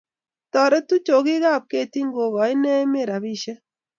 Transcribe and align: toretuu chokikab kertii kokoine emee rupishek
toretuu 0.51 1.03
chokikab 1.05 1.61
kertii 1.71 2.07
kokoine 2.13 2.69
emee 2.83 3.05
rupishek 3.09 3.59